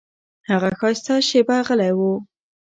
هغه 0.49 0.69
ښایسته 0.79 1.15
شېبه 1.27 1.57
غلی 1.67 1.91
و. 1.97 1.99